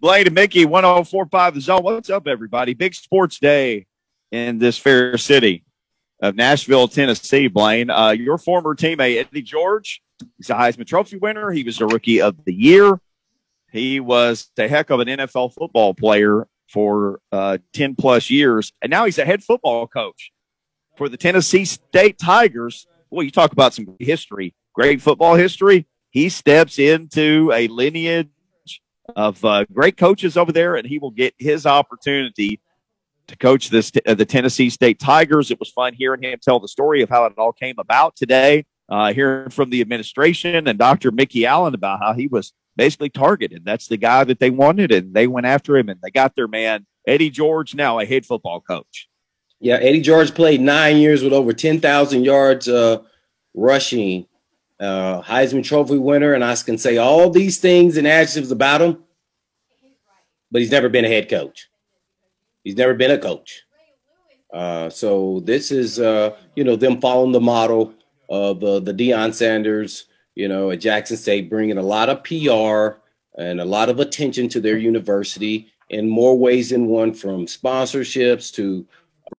[0.00, 1.82] Blaine and Mickey, 1045 The Zone.
[1.82, 2.72] What's up, everybody?
[2.72, 3.86] Big sports day
[4.32, 5.62] in this fair city
[6.22, 7.90] of Nashville, Tennessee, Blaine.
[7.90, 10.00] Uh, your former teammate, Eddie George,
[10.38, 11.50] he's a Heisman Trophy winner.
[11.50, 12.98] He was a rookie of the year.
[13.72, 18.72] He was a heck of an NFL football player for uh, 10 plus years.
[18.80, 20.32] And now he's a head football coach
[20.96, 22.86] for the Tennessee State Tigers.
[23.10, 25.86] Well, you talk about some history, great football history.
[26.08, 28.30] He steps into a lineage
[29.16, 32.60] of uh, great coaches over there, and he will get his opportunity
[33.28, 35.50] to coach this uh, the Tennessee State Tigers.
[35.50, 38.66] It was fun hearing him tell the story of how it all came about today.
[38.88, 41.12] Uh, hearing from the administration and Dr.
[41.12, 43.64] Mikki Allen about how he was basically targeted.
[43.64, 46.48] That's the guy that they wanted, and they went after him, and they got their
[46.48, 49.08] man Eddie George, now a head football coach.
[49.60, 52.98] Yeah, Eddie George played nine years with over ten thousand yards uh,
[53.54, 54.26] rushing
[54.78, 59.04] uh, Heisman Trophy winner, and I can say all these things and adjectives about him,
[60.50, 61.68] but he's never been a head coach.
[62.64, 63.62] He's never been a coach.
[64.52, 67.94] Uh, so this is, uh, you know, them following the model
[68.28, 72.98] of uh, the Deion Sanders, you know, at Jackson State, bringing a lot of PR
[73.40, 78.52] and a lot of attention to their university in more ways than one, from sponsorships
[78.54, 78.86] to,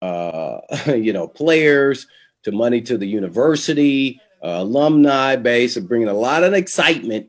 [0.02, 0.61] uh,
[0.95, 2.06] you know, players
[2.42, 7.28] to money to the university, uh, alumni base of bringing a lot of excitement,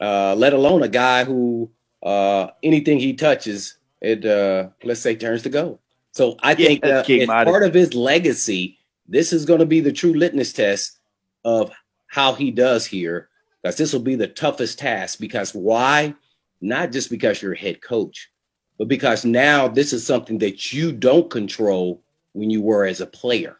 [0.00, 1.70] uh, let alone a guy who
[2.04, 5.78] uh, anything he touches, it uh, let's say turns to gold.
[6.12, 9.92] So I think uh, as part of his legacy, this is going to be the
[9.92, 10.98] true litmus test
[11.44, 11.72] of
[12.06, 13.28] how he does here,
[13.62, 15.18] because this will be the toughest task.
[15.18, 16.14] Because why?
[16.60, 18.30] Not just because you're a head coach,
[18.78, 23.06] but because now this is something that you don't control when you were as a
[23.06, 23.56] player.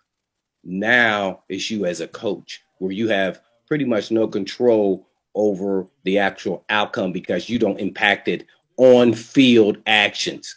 [0.62, 6.18] Now it's you as a coach where you have pretty much no control over the
[6.18, 8.46] actual outcome because you don't impact it
[8.77, 10.56] on field actions.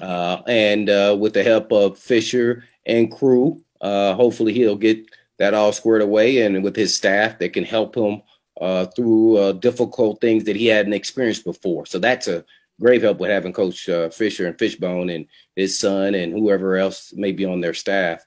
[0.00, 5.04] Uh, and uh, with the help of Fisher and crew, uh, hopefully he'll get
[5.38, 6.42] that all squared away.
[6.42, 8.22] And with his staff, that can help him
[8.60, 11.86] uh, through uh, difficult things that he hadn't experienced before.
[11.86, 12.44] So that's a
[12.80, 17.12] great help with having Coach uh, Fisher and Fishbone and his son and whoever else
[17.14, 18.24] may be on their staff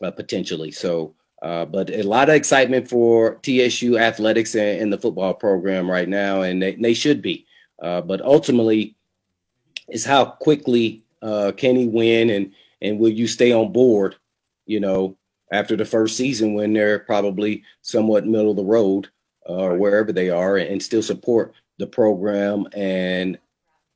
[0.00, 0.70] potentially.
[0.70, 5.90] So uh, but a lot of excitement for TSU athletics and, and, the football program
[5.90, 7.44] right now, and they, they should be.
[7.82, 8.96] Uh, but ultimately,
[9.90, 12.50] is how quickly uh, can he win, and
[12.80, 14.16] and will you stay on board?
[14.64, 15.18] You know,
[15.52, 19.10] after the first season when they're probably somewhat middle of the road
[19.46, 23.38] uh, or wherever they are, and, and, still support the program and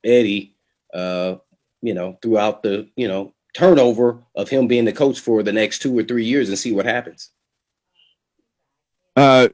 [0.04, 0.54] Eddie.
[0.92, 1.36] Uh,
[1.80, 5.78] you know, throughout the you know turnover of him being the coach for the next
[5.78, 7.30] two or three years, and see what happens.
[9.18, 9.48] Uh,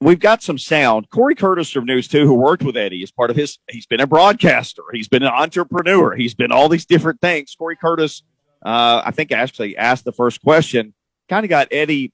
[0.00, 1.10] we've got some sound.
[1.10, 3.58] Corey Curtis from News 2, who worked with Eddie, is part of his.
[3.68, 4.84] He's been a broadcaster.
[4.92, 6.14] He's been an entrepreneur.
[6.14, 7.56] He's been all these different things.
[7.58, 8.22] Corey Curtis,
[8.64, 10.94] uh, I think, actually asked the first question,
[11.28, 12.12] kind of got Eddie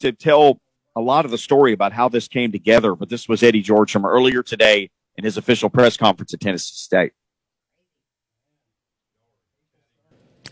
[0.00, 0.60] to tell
[0.94, 2.94] a lot of the story about how this came together.
[2.94, 6.74] But this was Eddie George from earlier today in his official press conference at Tennessee
[6.74, 7.12] State.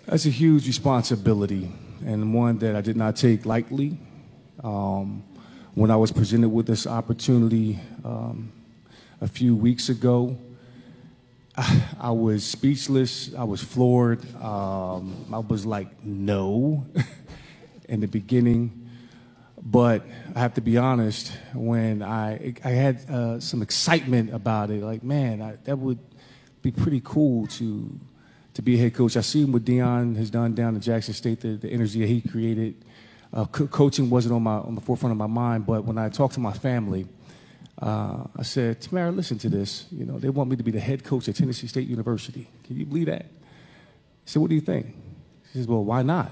[0.07, 1.71] That's a huge responsibility
[2.03, 3.99] and one that I did not take lightly.
[4.63, 5.25] Um,
[5.75, 8.53] when I was presented with this opportunity um,
[9.21, 10.37] a few weeks ago,
[12.01, 13.35] I, was speechless.
[13.35, 14.23] I was floored.
[14.37, 16.87] Um, I was like, no,
[17.89, 18.91] in the beginning.
[19.61, 24.83] But I have to be honest, when I, I had uh, some excitement about it,
[24.83, 25.99] like, man, I, that would
[26.63, 27.99] be pretty cool to,
[28.55, 29.17] to be a head coach.
[29.17, 32.21] I see what Deion has done down at Jackson State, the, the energy that he
[32.21, 32.77] created
[33.33, 35.67] uh, co- coaching wasn't on my on the forefront of my mind.
[35.67, 37.07] But when I talked to my family,
[37.81, 39.87] uh, I said, Tamara, listen to this.
[39.91, 42.49] You know, they want me to be the head coach at Tennessee State University.
[42.65, 43.23] Can you believe that?
[43.23, 43.29] I
[44.25, 44.95] said, what do you think?
[45.51, 46.31] She says, well, why not?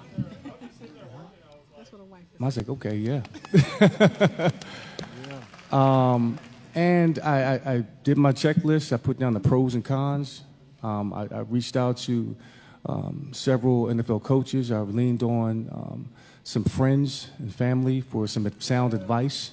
[2.41, 3.21] I was like, okay, yeah.
[5.73, 6.39] um,
[6.75, 8.95] and I, I, I, did my checklist.
[8.95, 10.43] I put down the pros and cons.
[10.83, 12.35] Um, I, I, reached out to
[12.87, 14.73] um, several NFL coaches.
[14.73, 16.09] I leaned on um,
[16.43, 19.53] some friends and family for some sound advice,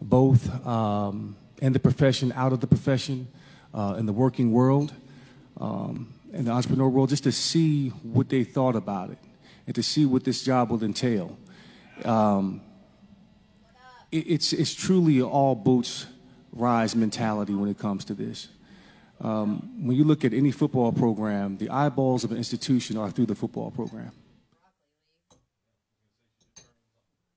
[0.00, 3.28] both um, in the profession, out of the profession,
[3.74, 4.92] uh, in the working world,
[5.60, 9.18] um, in the entrepreneur world, just to see what they thought about it
[9.66, 11.36] and to see what this job will entail.
[12.04, 12.60] Um,
[14.10, 16.06] it, it's, it's truly all boats
[16.52, 18.48] rise mentality when it comes to this.
[19.20, 23.26] Um, when you look at any football program, the eyeballs of an institution are through
[23.26, 24.12] the football program.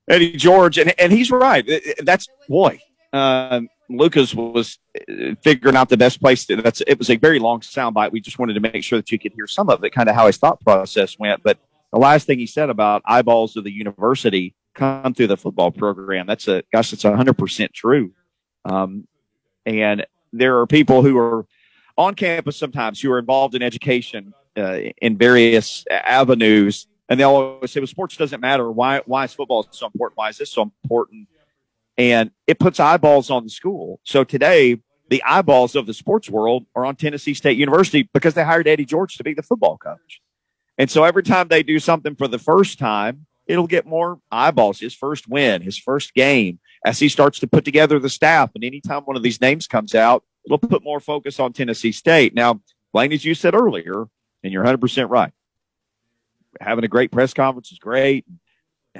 [0.08, 1.70] Eddie George, and, and he's right.
[2.04, 2.80] That's boy.
[3.14, 6.46] Um, Lucas was uh, figuring out the best place.
[6.46, 8.12] To, that's it was a very long soundbite.
[8.12, 10.16] We just wanted to make sure that you could hear some of it, kind of
[10.16, 11.44] how his thought process went.
[11.44, 11.60] But
[11.92, 16.26] the last thing he said about eyeballs of the university come through the football program.
[16.26, 18.12] That's a gosh, that's hundred percent true.
[18.66, 19.08] Um,
[19.66, 21.46] and there are people who are
[21.98, 27.70] on campus sometimes who are involved in education uh, in various avenues, and they'll always
[27.72, 28.72] say, "Well, sports doesn't matter.
[28.72, 29.02] Why?
[29.06, 30.18] Why is football so important?
[30.18, 31.28] Why is this so important?"
[31.98, 34.00] And it puts eyeballs on the school.
[34.06, 34.80] So today,
[35.10, 38.86] the eyeballs of the sports world are on Tennessee State University because they hired Eddie
[38.86, 40.22] George to be the football coach.
[40.78, 44.80] And so every time they do something for the first time, it'll get more eyeballs.
[44.80, 48.52] His first win, his first game, as he starts to put together the staff.
[48.56, 52.34] And anytime one of these names comes out, it'll put more focus on Tennessee State.
[52.34, 52.62] Now,
[52.94, 54.08] Blaine, as you said earlier,
[54.44, 55.34] and you're 100% right,
[56.60, 58.26] having a great press conference is great.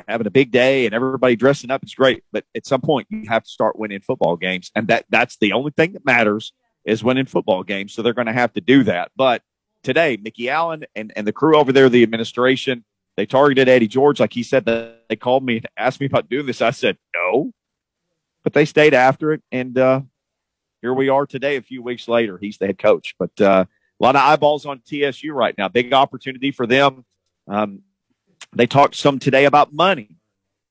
[0.08, 3.24] Having a big day and everybody dressing up is great, but at some point you
[3.28, 6.54] have to start winning football games, and that that's the only thing that matters
[6.86, 7.94] is winning football games.
[7.94, 9.12] So they're going to have to do that.
[9.16, 9.42] But
[9.84, 12.84] today, Mikki Allen and, and the crew over there, the administration,
[13.18, 14.20] they targeted Eddie George.
[14.20, 16.62] Like he said that they called me and asked me about doing this.
[16.62, 17.52] I said, no,
[18.44, 19.44] but they stayed after it.
[19.52, 20.02] And, uh,
[20.82, 22.40] here we are today, a few weeks later.
[22.40, 25.68] He's the head coach, but, uh, a lot of eyeballs on TSU right now.
[25.68, 27.06] Big opportunity for them.
[27.48, 27.82] Um,
[28.54, 30.18] they talked some today about money.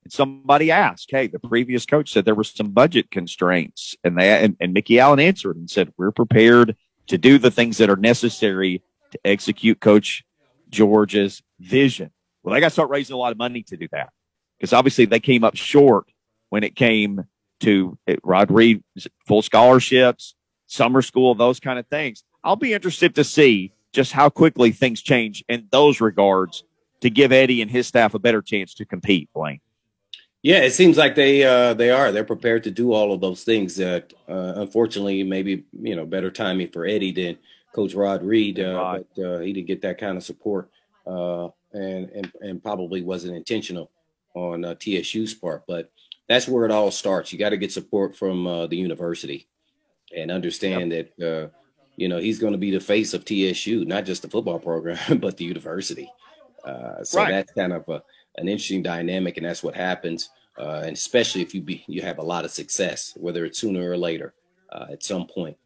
[0.05, 4.45] And somebody asked, Hey, the previous coach said there were some budget constraints and they,
[4.45, 6.77] and, and Mikki Allen answered and said, we're prepared
[7.09, 10.25] to do the things that are necessary to execute Coach
[10.71, 12.11] George's vision.
[12.43, 14.11] Well, they got to start raising a lot of money to do that
[14.59, 16.07] because obviously they came up short
[16.49, 17.25] when it came
[17.61, 18.83] to Rod Reed,
[19.27, 20.35] full scholarships,
[20.67, 22.23] summer school, those kind of things.
[22.43, 26.65] I'll be interested to see just how quickly things change in those regards
[27.01, 29.61] to give Eddie and his staff a better chance to compete, Blaine.
[30.43, 32.13] Yeah, it seems like they uh, they are.
[32.13, 33.77] They're prepared to do all of those things.
[33.77, 37.37] That uh, unfortunately, maybe you know better timing for Eddie than
[37.75, 40.71] Coach Rod Reed, uh, but uh, he didn't get that kind of support,
[41.07, 43.91] uh, and and and probably wasn't intentional
[44.35, 45.65] on uh, TSU's part.
[45.69, 45.93] But
[46.27, 47.33] that's where it all starts.
[47.33, 49.47] You got to get support from the university,
[50.17, 51.13] and understand yep.
[51.19, 51.51] that
[52.01, 55.19] you know he's going to be the face of TSU, not just the football program,
[55.19, 56.11] but the university.
[57.03, 57.31] so right.
[57.31, 58.03] that's kind of a
[58.37, 60.31] an interesting dynamic, and that's what happens.
[60.59, 63.89] Uh, and especially if you be you have a lot of success, whether it's sooner
[63.89, 64.35] or later,
[64.73, 65.57] uh, at some point.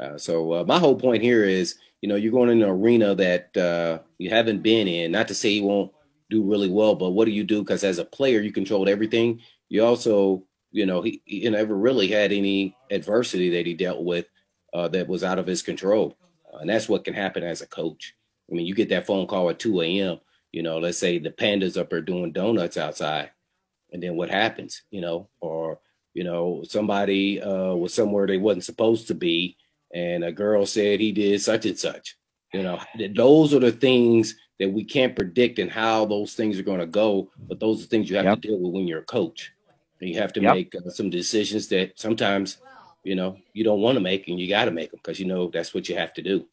[0.00, 3.14] Uh, so uh, my whole point here is, you know, you're going in an arena
[3.14, 5.12] that uh, you haven't been in.
[5.12, 5.92] Not to say you won't
[6.30, 7.60] do really well, but what do you do?
[7.60, 9.40] Because as a player, you controlled everything.
[9.68, 10.42] You also,
[10.72, 14.26] you know, he, he never really had any adversity that he dealt with
[14.74, 16.16] uh, that was out of his control,
[16.60, 18.14] and that's what can happen as a coach.
[18.50, 20.20] I mean, you get that phone call at 2 a.m
[20.54, 23.32] you know, let's say the pandas up there doing donuts outside,
[23.92, 24.82] and then what happens?
[24.92, 25.80] You know, or
[26.14, 29.56] you know, somebody uh, was somewhere they wasn't supposed to be,
[29.92, 32.16] and a girl said he did such and such.
[32.52, 32.78] You know,
[33.16, 36.86] those are the things that we can't predict and how those things are going to
[36.86, 37.32] go.
[37.48, 38.40] But those are things you have yep.
[38.40, 39.52] to deal with when you're a coach.
[40.00, 40.54] And you have to yep.
[40.54, 42.58] make uh, some decisions that sometimes,
[43.04, 45.26] you know, you don't want to make, and you got to make them because you
[45.26, 46.46] know that's what you have to do.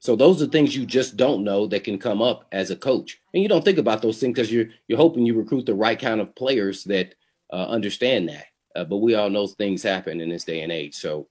[0.00, 3.20] So those are things you just don't know that can come up as a coach,
[3.34, 5.98] and you don't think about those things because you're you're hoping you recruit the right
[5.98, 7.14] kind of players that
[7.52, 8.46] uh, understand that.
[8.74, 10.94] Uh, but we all know things happen in this day and age.
[10.94, 11.26] So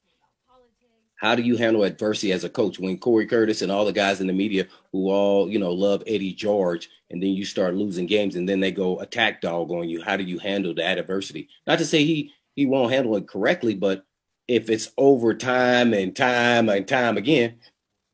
[1.19, 4.21] how do you handle adversity as a coach when Corey Curtis and all the guys
[4.21, 8.05] in the media who all you know love Eddie George, and then you start losing
[8.05, 10.01] games, and then they go attack dog on you?
[10.01, 11.49] How do you handle that adversity?
[11.67, 14.05] Not to say he he won't handle it correctly, but
[14.49, 17.59] if it's over time and time and time again,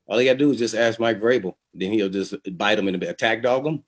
[0.05, 1.55] all you got to do is just ask Mike Vrabel.
[1.73, 3.83] Then he'll just bite him and attack dog him,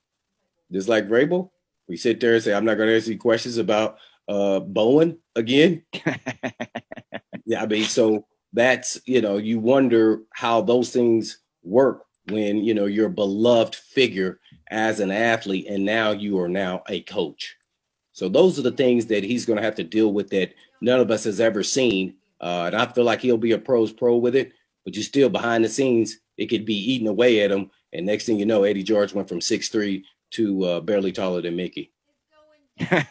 [0.72, 1.51] just like Vrabel.
[1.89, 3.98] We sit there and say, "I'm not going to ask you questions about
[4.30, 5.84] uh, Bowen again."
[7.46, 12.74] yeah, I mean, so that's you know, you wonder how those things work when you
[12.74, 14.39] know you're a beloved figure
[14.70, 17.58] as an athlete, and now you are now a coach.
[18.13, 21.00] So those are the things that he's going to have to deal with that none
[21.00, 22.16] of us has ever seen.
[22.39, 24.53] Uh, and I feel like he'll be a pros pro with it
[24.88, 27.70] but you still behind the scenes, it could be eating away at him.
[27.91, 31.41] And next thing you know, Eddie George went from six three to uh, barely taller
[31.41, 31.91] than Mickey.
[32.79, 33.03] and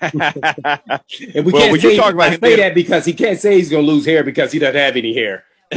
[1.44, 3.92] we well, can't say, talk about say that because he can't say he's going to
[3.92, 5.44] lose hair because he doesn't have any hair.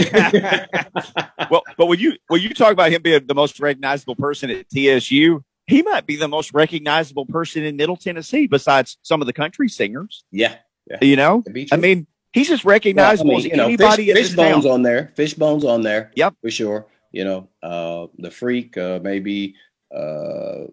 [1.51, 4.69] well, but when you when you talk about him being the most recognizable person at
[4.69, 9.33] TSU, he might be the most recognizable person in Middle Tennessee besides some of the
[9.33, 10.23] country singers.
[10.31, 10.55] Yeah,
[10.89, 10.99] yeah.
[11.01, 14.13] you know, I mean, He's just recognizable well, I mean, you know, anybody.
[14.13, 15.11] Fish, fish bones on there.
[15.15, 16.11] Fish bones on there.
[16.15, 16.87] Yep, for sure.
[17.11, 19.55] You know, uh, the freak, uh, maybe
[19.93, 20.65] uh,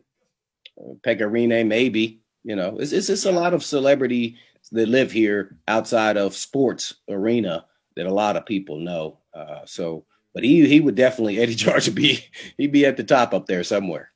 [1.02, 2.20] Pecorine, maybe.
[2.44, 4.36] You know, it's, it's it's a lot of celebrity
[4.72, 7.64] that live here outside of sports arena
[7.96, 9.18] that a lot of people know.
[9.34, 12.24] Uh, so, but he he would definitely Eddie George would be
[12.58, 14.10] he'd be at the top up there somewhere.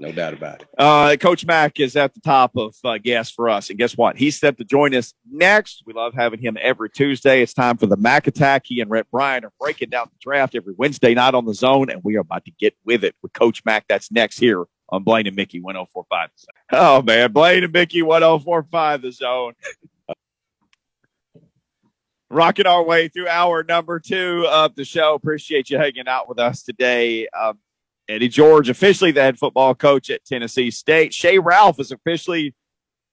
[0.00, 0.68] No doubt about it.
[0.78, 3.68] Uh, Coach Mack is at the top of uh, guests for us.
[3.68, 4.16] And guess what?
[4.16, 5.82] He's set to join us next.
[5.84, 7.42] We love having him every Tuesday.
[7.42, 8.62] It's time for the Mack Attack.
[8.64, 11.90] He and Rhett Bryan are breaking down the draft every Wednesday night on the zone,
[11.90, 13.84] and we are about to get with it with Coach Mack.
[13.88, 16.30] That's next here on Blaine and Mickey 1045.
[16.72, 17.30] Oh, man.
[17.32, 19.52] Blaine and Mickey 1045, the zone.
[22.30, 25.12] Rocking our way through hour number two of the show.
[25.12, 27.28] Appreciate you hanging out with us today.
[27.28, 27.58] Um,
[28.10, 31.14] Eddie George, officially the head football coach at Tennessee State.
[31.14, 32.54] Shea Ralph is officially,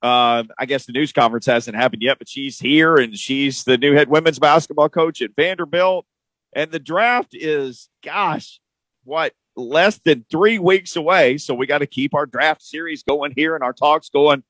[0.01, 3.77] uh, I guess the news conference hasn't happened yet, but she's here and she's the
[3.77, 6.07] new head women's basketball coach at Vanderbilt.
[6.55, 8.59] And the draft is, gosh,
[9.03, 11.37] what, less than three weeks away.
[11.37, 14.43] So we got to keep our draft series going here and our talks going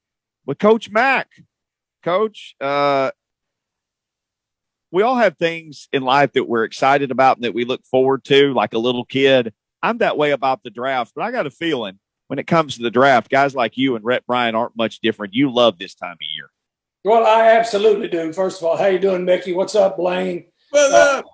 [0.45, 1.27] with Coach Mack.
[2.03, 3.11] Coach, uh,
[4.91, 8.23] we all have things in life that we're excited about and that we look forward
[8.25, 9.53] to, like a little kid
[9.87, 12.83] I'm that way about the draft, but I got a feeling when it comes to
[12.83, 15.33] the draft, guys like you and Rhett Bryan aren't much different.
[15.33, 16.49] You love this time of year.
[17.05, 18.33] Well, I absolutely do.
[18.33, 19.53] First of all, how you doing, Mickey?
[19.53, 20.47] What's up, Blaine?
[20.71, 21.25] What's uh, up?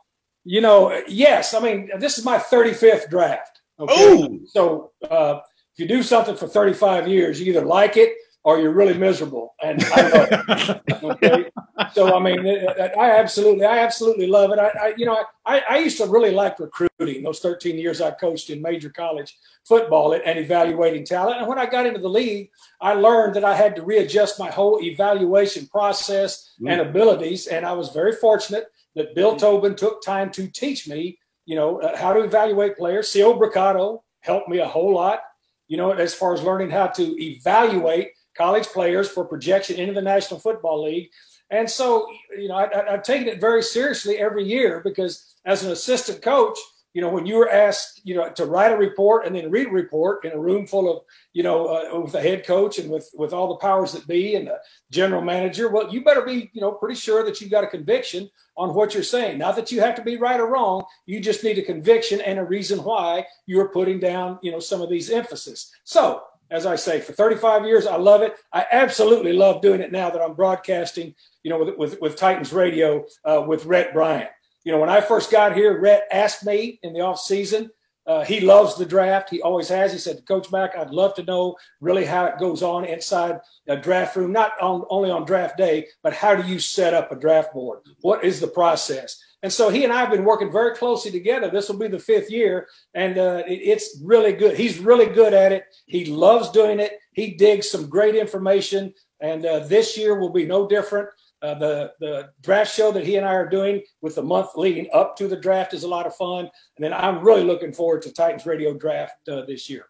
[0.44, 1.56] You know, yes.
[1.56, 3.60] I mean, this is my 35th draft.
[3.80, 4.40] Okay?
[4.46, 5.40] So uh,
[5.74, 9.56] if you do something for 35 years, you either like it or you're really miserable.
[9.64, 10.28] And I love
[10.88, 11.04] it.
[11.04, 11.50] Okay.
[11.94, 14.60] so I mean, I absolutely, I absolutely love it.
[14.60, 17.24] I, I you know, I, I used to really like recruiting.
[17.24, 21.40] Those 13 years I coached in major college football and evaluating talent.
[21.40, 22.50] And when I got into the league,
[22.82, 26.70] I learned that I had to readjust my whole evaluation process mm.
[26.70, 27.48] and abilities.
[27.48, 31.82] And I was very fortunate that Bill Tobin took time to teach me, you know,
[31.82, 33.12] uh, how to evaluate players.
[33.12, 35.22] Theo Bricado helped me a whole lot,
[35.68, 40.02] you know, as far as learning how to evaluate college players for projection into the
[40.02, 41.10] National Football League.
[41.50, 45.72] And so, you know, I, have taken it very seriously every year because as an
[45.72, 46.58] assistant coach,
[46.94, 49.68] you know, when you were asked, you know, to write a report and then read
[49.68, 52.90] a report in a room full of, you know, uh, with the head coach and
[52.90, 54.60] with with all the powers that be and the
[54.92, 58.30] general manager, well, you better be, you know, pretty sure that you've got a conviction
[58.56, 59.40] on what you're saying.
[59.40, 60.84] Not that you have to be right or wrong.
[61.08, 64.82] You just need a conviction and a reason why you're putting down, you know, some
[64.82, 65.72] of these emphasis.
[65.84, 66.22] So
[66.54, 68.36] as I say, for 35 years, I love it.
[68.54, 72.54] I absolutely love doing it now that I'm broadcasting, you know, with, with, with Titans
[72.54, 74.28] Radio uh, with Rhett Bryan.
[74.64, 77.72] You know, when I first got here, Rhett asked me in the off season.
[78.06, 79.32] Uh, he loves the draft.
[79.32, 79.92] He always has.
[79.92, 83.76] He said, Coach Mack, I'd love to know really how it goes on inside a
[83.76, 87.20] draft room, not on, only on draft day, but how do you set up a
[87.20, 87.80] draft board?
[88.02, 89.20] What is the process?
[89.44, 91.50] And so he and I have been working very closely together.
[91.50, 94.58] This will be the fifth year, and uh, it, it's really good.
[94.58, 95.66] He's really good at it.
[95.86, 96.94] He loves doing it.
[97.12, 101.10] He digs some great information, and uh, this year will be no different.
[101.42, 104.88] Uh, the the draft show that he and I are doing with the month leading
[104.94, 108.02] up to the draft is a lot of fun, and then I'm really looking forward
[108.04, 109.88] to Titans Radio Draft uh, this year.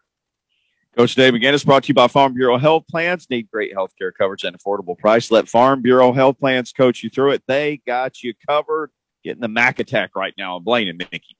[0.96, 3.28] Coach Dave McGinnis brought to you by Farm Bureau Health Plans.
[3.30, 5.30] Need great health care coverage and affordable price.
[5.30, 7.44] Let Farm Bureau Health Plans coach you through it.
[7.46, 8.90] They got you covered
[9.24, 11.36] getting the Mac attack right now on Blaine and Mickey.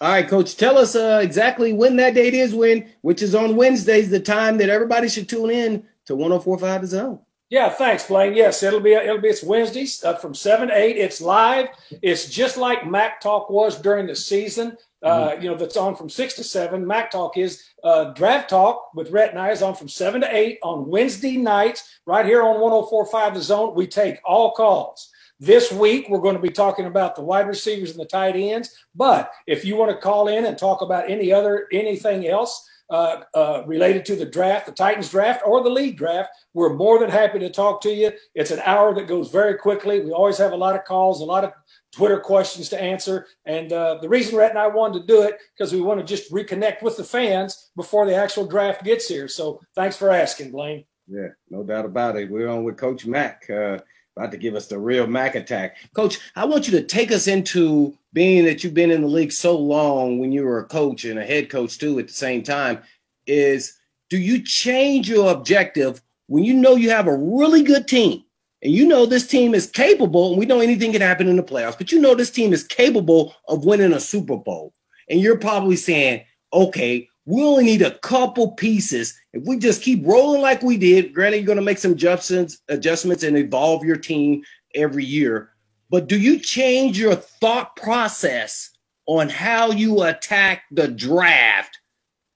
[0.00, 3.56] All right, Coach, tell us uh, exactly when that date is, when which is on
[3.56, 7.20] Wednesdays, the time that everybody should tune in to 104.5 The Zone.
[7.48, 8.34] Yeah, thanks, Blaine.
[8.34, 10.96] Yes, it'll be it'll be it's Wednesdays uh, from seven to eight.
[10.96, 11.68] It's live.
[12.02, 14.76] It's just like Mac Talk was during the season.
[15.00, 15.42] Uh, mm-hmm.
[15.42, 16.84] You know, that's on from six to seven.
[16.84, 20.36] Mac Talk is uh, Draft Talk with Rhett and I is on from seven to
[20.36, 23.74] eight on Wednesday nights, right here on 104.5 The Zone.
[23.76, 25.12] We take all calls.
[25.38, 28.74] This week, we're going to be talking about the wide receivers and the tight ends.
[28.94, 33.20] But if you want to call in and talk about any other anything else uh,
[33.34, 37.10] uh, related to the draft, the Titans draft, or the league draft, we're more than
[37.10, 38.12] happy to talk to you.
[38.34, 40.00] It's an hour that goes very quickly.
[40.00, 41.52] We always have a lot of calls, a lot of
[41.92, 43.26] Twitter questions to answer.
[43.44, 46.06] And uh, the reason Rhett and I wanted to do it because we want to
[46.06, 49.28] just reconnect with the fans before the actual draft gets here.
[49.28, 50.84] So thanks for asking, Blaine.
[51.08, 52.30] Yeah, no doubt about it.
[52.30, 53.48] We're on with Coach Mack.
[53.50, 53.78] Uh,
[54.16, 55.76] about to give us the real Mac attack.
[55.94, 59.32] Coach, I want you to take us into being that you've been in the league
[59.32, 62.42] so long when you were a coach and a head coach too at the same
[62.42, 62.78] time.
[63.26, 63.74] Is
[64.08, 68.22] do you change your objective when you know you have a really good team
[68.62, 71.42] and you know this team is capable, and we know anything can happen in the
[71.42, 74.72] playoffs, but you know this team is capable of winning a Super Bowl.
[75.10, 79.18] And you're probably saying, okay, we only need a couple pieces.
[79.32, 82.60] If we just keep rolling like we did, granted, you're going to make some adjustments,
[82.68, 84.42] adjustments and evolve your team
[84.74, 85.50] every year.
[85.90, 88.70] But do you change your thought process
[89.06, 91.78] on how you attack the draft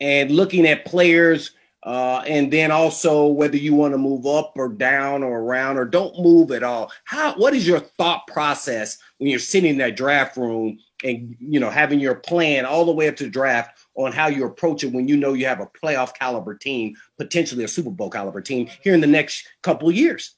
[0.01, 4.69] and looking at players, uh, and then also whether you want to move up or
[4.69, 6.93] down or around or don't move at all?
[7.05, 7.35] How?
[7.35, 11.69] What is your thought process when you're sitting in that draft room and you know
[11.69, 14.93] having your plan all the way up to the draft on how you approach it
[14.93, 18.67] when you know you have a playoff caliber team, potentially a Super Bowl caliber team
[18.83, 20.37] here in the next couple years?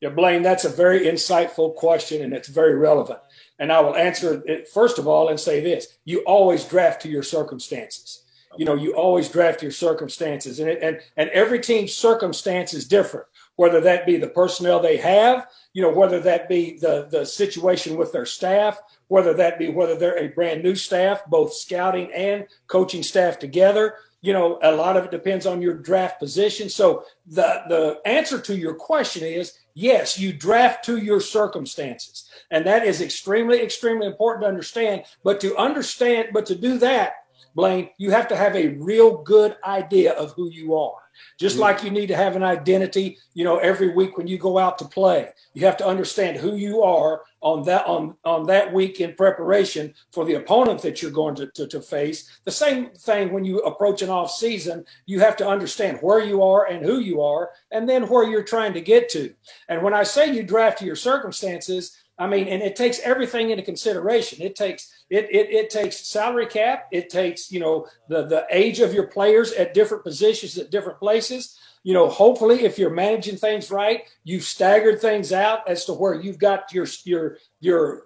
[0.00, 3.20] Yeah, Blaine, that's a very insightful question and it's very relevant.
[3.60, 7.08] And I will answer it first of all and say this you always draft to
[7.08, 8.24] your circumstances.
[8.56, 12.86] You know, you always draft your circumstances, and, it, and and every team's circumstance is
[12.86, 13.26] different.
[13.56, 17.96] Whether that be the personnel they have, you know, whether that be the the situation
[17.96, 22.46] with their staff, whether that be whether they're a brand new staff, both scouting and
[22.66, 23.96] coaching staff together.
[24.22, 26.68] You know, a lot of it depends on your draft position.
[26.68, 32.30] So the the answer to your question is yes, you draft to your circumstances.
[32.50, 35.04] And that is extremely, extremely important to understand.
[35.22, 37.14] But to understand, but to do that,
[37.54, 41.03] Blaine, you have to have a real good idea of who you are.
[41.38, 41.62] Just mm-hmm.
[41.62, 44.78] like you need to have an identity, you know, every week when you go out
[44.78, 49.00] to play, you have to understand who you are on that on on that week
[49.00, 52.38] in preparation for the opponent that you're going to, to, to face.
[52.44, 56.42] The same thing when you approach an off season, you have to understand where you
[56.42, 59.34] are and who you are, and then where you're trying to get to.
[59.68, 63.50] And when I say you draft to your circumstances, I mean, and it takes everything
[63.50, 64.40] into consideration.
[64.40, 66.86] It takes it, it it takes salary cap.
[66.92, 71.00] It takes you know the the age of your players at different positions at different
[71.00, 71.58] places.
[71.82, 76.14] You know, hopefully, if you're managing things right, you've staggered things out as to where
[76.14, 78.04] you've got your your your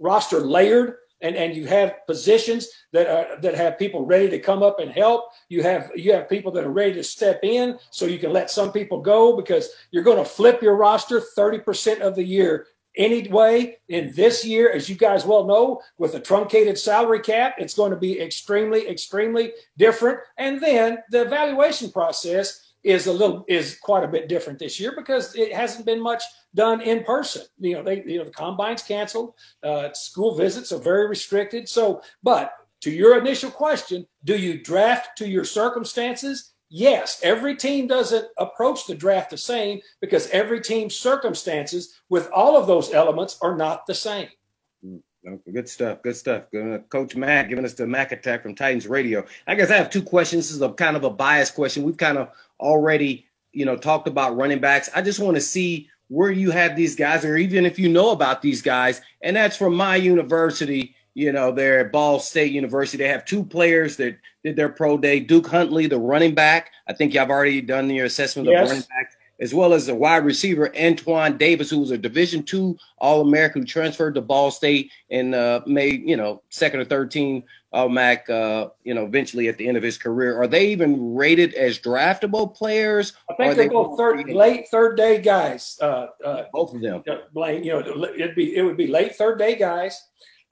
[0.00, 4.62] roster layered and and you have positions that are, that have people ready to come
[4.62, 5.30] up and help.
[5.48, 8.50] You have you have people that are ready to step in, so you can let
[8.50, 13.76] some people go because you're going to flip your roster 30% of the year anyway
[13.88, 17.90] in this year as you guys well know with a truncated salary cap it's going
[17.90, 20.18] to be extremely extremely different.
[20.38, 24.92] And then the evaluation process is a little is quite a bit different this year
[24.96, 26.22] because it hasn't been much
[26.54, 27.42] done in person.
[27.58, 31.68] You know they you know the combines canceled uh, school visits are very restricted.
[31.68, 37.86] So but to your initial question do you draft to your circumstances Yes, every team
[37.86, 43.38] doesn't approach the draft the same because every team's circumstances with all of those elements
[43.40, 44.28] are not the same.
[44.84, 45.00] Mm,
[45.52, 46.02] good stuff.
[46.02, 46.44] Good stuff.
[46.88, 49.24] Coach Mack giving us the Mac attack from Titans Radio.
[49.46, 50.48] I guess I have two questions.
[50.48, 51.84] This is a kind of a biased question.
[51.84, 54.90] We've kind of already, you know, talked about running backs.
[54.94, 58.10] I just want to see where you have these guys, or even if you know
[58.10, 59.00] about these guys.
[59.22, 63.02] And that's from my university you know, they're at Ball State University.
[63.02, 65.18] They have two players that did their pro day.
[65.18, 66.72] Duke Huntley, the running back.
[66.86, 68.64] I think y'all have already done your assessment yes.
[68.64, 72.42] of running back, as well as the wide receiver Antoine Davis, who was a Division
[72.42, 76.84] two All American who transferred to Ball State and uh, made you know second or
[76.84, 78.28] third team All Mac.
[78.28, 81.78] Uh, you know, eventually at the end of his career, are they even rated as
[81.78, 83.14] draftable players?
[83.30, 85.78] I think they're they both third, late third day guys.
[85.80, 87.02] Uh, uh both of them.
[87.32, 89.98] Blaine, you know, it'd be it would be late third day guys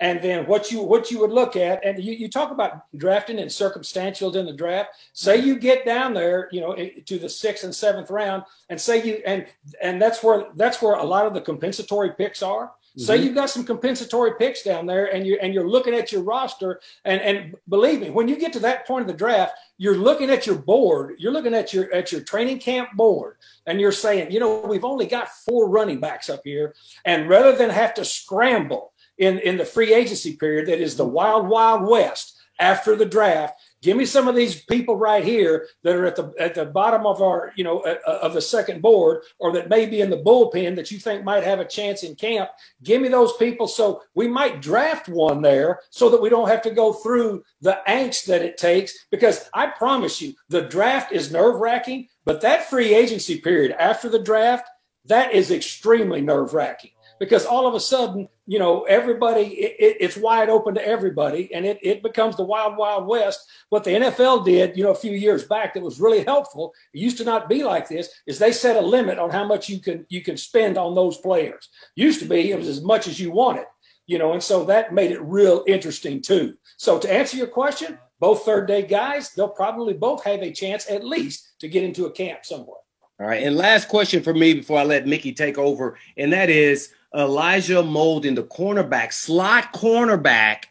[0.01, 3.39] and then what you what you would look at and you, you talk about drafting
[3.39, 6.75] and circumstantial in the draft say you get down there you know
[7.07, 9.47] to the sixth and seventh round and say you and
[9.83, 13.03] and that's where that's where a lot of the compensatory picks are mm-hmm.
[13.03, 16.23] say you've got some compensatory picks down there and you and you're looking at your
[16.23, 19.97] roster and and believe me when you get to that point of the draft you're
[19.97, 23.93] looking at your board you're looking at your at your training camp board and you're
[23.93, 27.95] saying you know we've only got four running backs up here and rather than have
[27.95, 32.95] to scramble in, in the free agency period that is the wild, wild west after
[32.97, 33.61] the draft.
[33.83, 37.07] Give me some of these people right here that are at the at the bottom
[37.07, 40.23] of our, you know, uh, of the second board, or that may be in the
[40.23, 42.49] bullpen that you think might have a chance in camp.
[42.83, 46.63] Give me those people, so we might draft one there, so that we don't have
[46.63, 48.95] to go through the angst that it takes.
[49.11, 54.09] Because I promise you, the draft is nerve wracking, but that free agency period after
[54.09, 54.67] the draft,
[55.07, 60.17] that is extremely nerve wracking because all of a sudden, you know, everybody, it, it's
[60.17, 63.49] wide open to everybody and it, it becomes the wild, wild west.
[63.71, 66.99] What the NFL did, you know, a few years back that was really helpful, it
[66.99, 69.81] used to not be like this, is they set a limit on how much you
[69.81, 71.69] can, you can spend on those players.
[71.95, 73.65] Used to be, it was as much as you wanted,
[74.07, 76.55] you know, and so that made it real interesting too.
[76.77, 80.91] So to answer your question, both third day guys, they'll probably both have a chance
[80.91, 82.79] at least to get into a camp somewhere.
[83.21, 83.43] All right.
[83.45, 87.83] And last question for me before I let Mickey take over, and that is Elijah
[87.83, 90.65] Molden, the cornerback, slot cornerback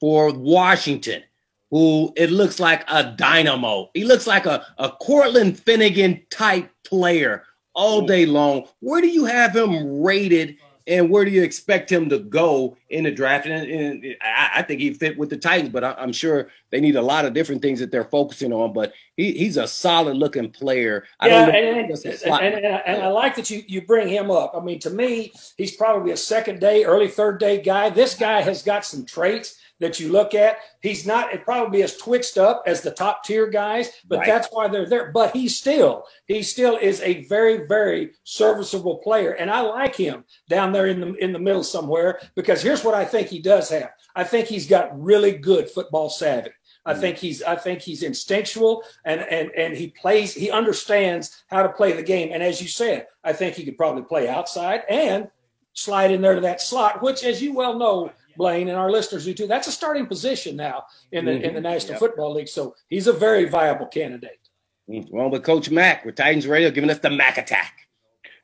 [0.00, 1.22] for Washington,
[1.70, 3.90] who it looks like a dynamo.
[3.94, 8.66] He looks like a, a Cortland Finnegan type player all day long.
[8.80, 13.04] Where do you have him rated and where do you expect him to go in
[13.04, 13.46] the draft?
[13.46, 16.80] And, and I, I, think he fit with the Titans, but I, am sure they
[16.80, 18.72] need a lot of different things that they're focusing on.
[18.72, 21.04] But he, he's a solid looking player.
[21.20, 24.52] I yeah, and, and, and, and, I like that you you bring him up.
[24.56, 27.90] I mean, to me, he's probably a second day, early third day guy.
[27.90, 30.58] This guy has got some traits that you look at.
[30.82, 34.26] He's not it probably as twitched up as the top tier guys, but right.
[34.26, 35.10] that's why they're there.
[35.10, 39.32] But he still, he still is a very, very serviceable player.
[39.32, 42.94] And I like him down there in the in the middle somewhere because here's what
[42.94, 43.90] I think he does have.
[44.14, 46.50] I think he's got really good football savvy.
[46.84, 47.00] I mm-hmm.
[47.00, 51.68] think he's I think he's instinctual and and and he plays he understands how to
[51.68, 52.30] play the game.
[52.32, 55.28] And as you said, I think he could probably play outside and
[55.72, 59.26] slide in there to that slot, which as you well know, Blaine, and our listeners
[59.26, 59.46] do too.
[59.46, 61.44] That's a starting position now in the mm-hmm.
[61.44, 61.68] in the mm-hmm.
[61.68, 62.00] National yep.
[62.00, 62.48] Football League.
[62.48, 64.48] So he's a very viable candidate.
[64.88, 67.86] Well, with Coach Mack with Titans Radio giving us the Mac attack.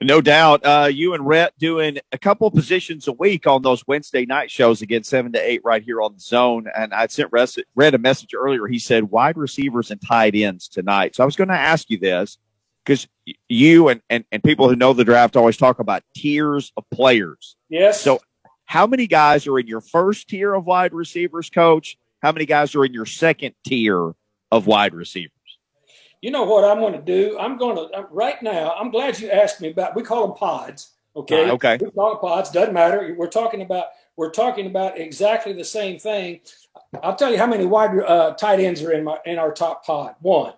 [0.02, 0.60] No doubt.
[0.62, 4.82] Uh, you and Rhett doing a couple positions a week on those Wednesday night shows
[4.82, 6.66] again, seven to eight right here on the zone.
[6.76, 8.66] And I sent Rhett a message earlier.
[8.66, 11.16] He said wide receivers and tight ends tonight.
[11.16, 12.36] So I was going to ask you this
[12.84, 13.08] because
[13.48, 17.56] you and, and, and people who know the draft always talk about tiers of players.
[17.70, 18.02] Yes.
[18.02, 18.20] So
[18.66, 21.96] how many guys are in your first tier of wide receivers, coach?
[22.22, 24.12] How many guys are in your second tier
[24.50, 25.32] of wide receivers?
[26.20, 27.38] You know what I'm going to do?
[27.38, 28.74] I'm going to right now.
[28.76, 29.94] I'm glad you asked me about.
[29.94, 30.90] We call them pods.
[31.14, 31.48] Okay.
[31.48, 31.78] Uh, okay.
[31.80, 32.50] We call them pods.
[32.50, 33.14] Doesn't matter.
[33.16, 33.86] We're talking about.
[34.16, 36.40] We're talking about exactly the same thing.
[37.02, 39.84] I'll tell you how many wide uh, tight ends are in my in our top
[39.84, 40.16] pod.
[40.20, 40.54] One.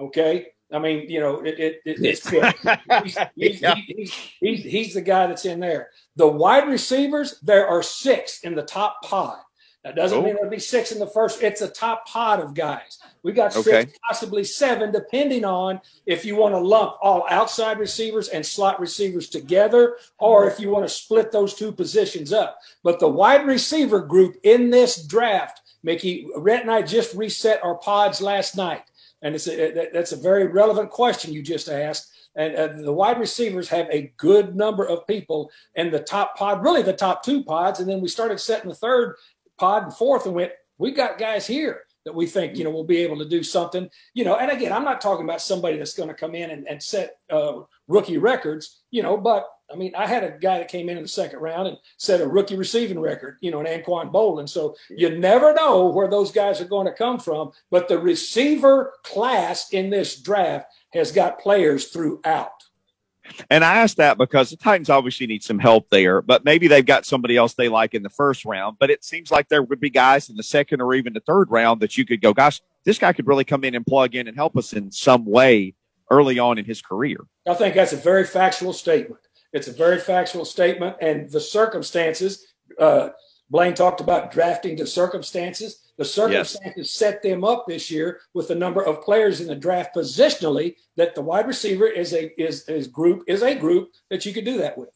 [0.00, 0.46] Okay.
[0.72, 2.28] I mean, you know, it, it, it it's
[3.04, 3.74] he's, he's, yeah.
[3.74, 5.90] he's, he's, he's, the guy that's in there.
[6.16, 9.38] The wide receivers, there are six in the top pod.
[9.84, 10.22] That doesn't oh.
[10.22, 11.42] mean there'll be six in the first.
[11.42, 12.98] It's a top pod of guys.
[13.24, 13.92] We got six, okay.
[14.06, 19.28] possibly seven, depending on if you want to lump all outside receivers and slot receivers
[19.28, 22.58] together, or if you want to split those two positions up.
[22.84, 27.76] But the wide receiver group in this draft, Mickey, Rhett and I just reset our
[27.76, 28.84] pods last night.
[29.22, 32.12] And it's a, that's a very relevant question you just asked.
[32.34, 36.62] And uh, the wide receivers have a good number of people in the top pod,
[36.62, 37.80] really the top two pods.
[37.80, 39.16] And then we started setting the third
[39.58, 42.84] pod and fourth and went, we've got guys here that we think, you know, will
[42.84, 45.94] be able to do something, you know, and again, I'm not talking about somebody that's
[45.94, 49.94] going to come in and, and set uh, rookie records, you know, but I mean,
[49.94, 52.56] I had a guy that came in in the second round and set a rookie
[52.56, 54.48] receiving record, you know, in Anquan Boldin.
[54.48, 57.52] So you never know where those guys are going to come from.
[57.70, 62.50] But the receiver class in this draft has got players throughout.
[63.50, 66.84] And I asked that because the Titans obviously need some help there, but maybe they've
[66.84, 68.78] got somebody else they like in the first round.
[68.80, 71.50] But it seems like there would be guys in the second or even the third
[71.50, 74.26] round that you could go, gosh, this guy could really come in and plug in
[74.26, 75.74] and help us in some way
[76.10, 77.18] early on in his career.
[77.48, 79.20] I think that's a very factual statement.
[79.52, 82.46] It's a very factual statement, and the circumstances.
[82.78, 83.10] Uh,
[83.50, 85.81] Blaine talked about drafting the circumstances.
[86.02, 86.90] The circumstances yes.
[86.90, 91.14] set them up this year with the number of players in the draft positionally that
[91.14, 94.58] the wide receiver is a is is group is a group that you could do
[94.58, 94.88] that with.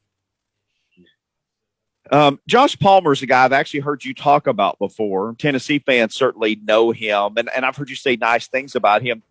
[2.11, 5.37] Um, Josh Palmer is a guy I've actually heard you talk about before.
[5.39, 9.23] Tennessee fans certainly know him, and, and I've heard you say nice things about him.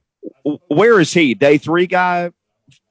[0.69, 1.33] Where is he?
[1.33, 2.31] Day three guy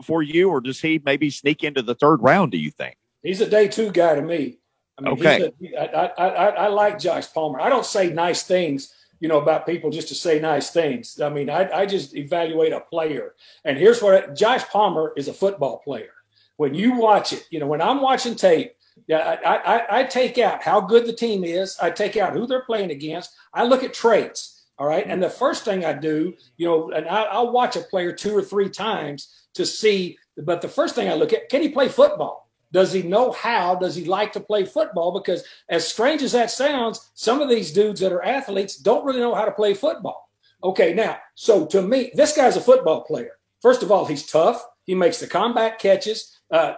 [0.03, 2.53] for you, or does he maybe sneak into the third round?
[2.53, 2.97] Do you think?
[3.23, 4.59] He's a day two guy to me.
[4.99, 5.51] I mean, okay.
[5.79, 7.61] I, I, I, I like Josh Palmer.
[7.61, 11.21] I don't say nice things, you know, about people just to say nice things.
[11.21, 13.35] I mean, I, I just evaluate a player.
[13.65, 16.13] And here's what Josh Palmer is a football player.
[16.57, 18.77] When you watch it, you know, when I'm watching tape,
[19.09, 21.77] yeah, I, I, I take out how good the team is.
[21.83, 23.33] I take out who they're playing against.
[23.53, 24.63] I look at traits.
[24.79, 25.05] All right.
[25.07, 28.37] And the first thing I do, you know, and I, I'll watch a player two
[28.37, 30.19] or three times to see.
[30.37, 32.44] But the first thing I look at, can he play football?
[32.75, 33.77] Does he know how?
[33.77, 35.13] Does he like to play football?
[35.13, 39.21] Because as strange as that sounds, some of these dudes that are athletes don't really
[39.21, 40.29] know how to play football.
[40.63, 43.39] Okay, now, so to me, this guy's a football player.
[43.63, 44.67] First of all, he's tough.
[44.83, 46.37] He makes the combat catches.
[46.51, 46.75] Uh,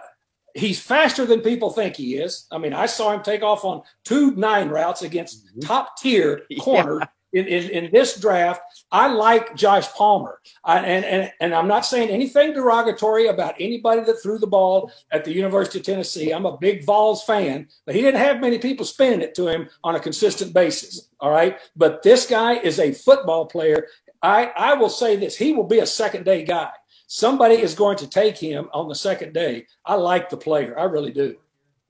[0.53, 2.45] he's faster than people think he is.
[2.51, 5.61] I mean, I saw him take off on two nine routes against mm-hmm.
[5.61, 7.01] top tier corner
[7.33, 8.61] in, in, in, this draft,
[8.91, 10.39] I like Josh Palmer.
[10.63, 14.91] I, and, and, and I'm not saying anything derogatory about anybody that threw the ball
[15.11, 16.31] at the University of Tennessee.
[16.31, 19.69] I'm a big Vols fan, but he didn't have many people spinning it to him
[19.83, 21.09] on a consistent basis.
[21.19, 21.57] All right.
[21.75, 23.87] But this guy is a football player.
[24.21, 26.71] I, I will say this he will be a second day guy.
[27.07, 29.65] Somebody is going to take him on the second day.
[29.85, 30.77] I like the player.
[30.77, 31.37] I really do.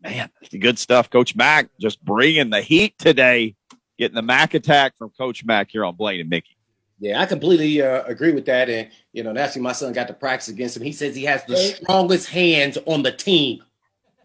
[0.01, 1.09] Man, good stuff.
[1.09, 3.55] Coach Mack just bringing the heat today
[3.97, 6.57] getting the Mac attack from Coach Mac here on Blaine and Mickey.
[6.99, 8.69] Yeah, I completely uh, agree with that.
[8.69, 10.83] And, you know, that's when my son got to practice against him.
[10.83, 13.63] He says he has the strongest hands on the team.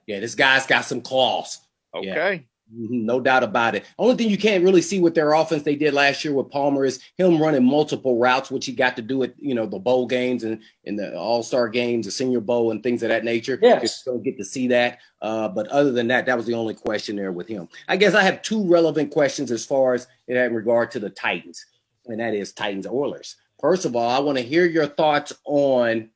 [0.07, 1.61] Yeah, this guy's got some claws.
[1.95, 2.07] Okay.
[2.07, 2.39] Yeah.
[2.75, 3.85] No doubt about it.
[3.99, 6.87] Only thing you can't really see with their offense they did last year with Palmer
[6.87, 10.07] is him running multiple routes, which he got to do at you know the bowl
[10.07, 13.59] games and in the All Star games, the Senior Bowl, and things of that nature.
[13.61, 14.99] Yes, don't get to see that.
[15.21, 17.69] Uh, but other than that, that was the only question there with him.
[17.89, 21.65] I guess I have two relevant questions as far as in regard to the Titans,
[22.07, 23.37] and that is Titans Oilers.
[23.61, 26.11] First of all, I want to hear your thoughts on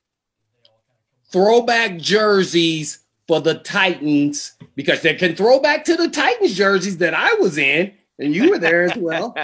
[1.31, 7.15] throwback jerseys for the Titans because they can throw back to the Titans jerseys that
[7.15, 9.35] I was in, and you were there as well.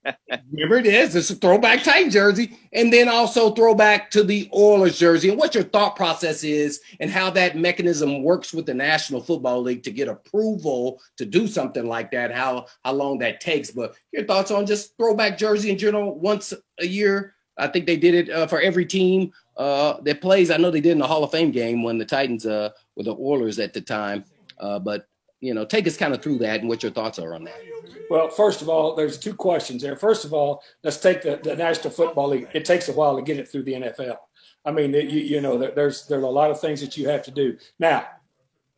[0.52, 1.14] Remember it is.
[1.14, 5.28] It's a throwback Titan jersey, and then also throwback to the Oilers jersey.
[5.28, 9.62] And what your thought process is, and how that mechanism works with the National Football
[9.62, 12.32] League to get approval to do something like that.
[12.32, 13.70] How how long that takes.
[13.70, 17.34] But your thoughts on just throwback jersey in general once a year.
[17.58, 20.50] I think they did it uh, for every team uh, that plays.
[20.50, 23.02] I know they did in the Hall of Fame game when the Titans uh, were
[23.02, 24.24] the Oilers at the time.
[24.58, 25.06] Uh, but
[25.40, 27.60] you know, take us kind of through that and what your thoughts are on that.
[28.08, 29.96] Well, first of all, there's two questions there.
[29.96, 32.48] First of all, let's take the, the National Football League.
[32.54, 34.18] It takes a while to get it through the NFL.
[34.64, 37.32] I mean, you, you know, there's there's a lot of things that you have to
[37.32, 37.58] do.
[37.80, 38.06] Now,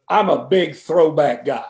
[0.09, 1.67] I'm a big throwback guy.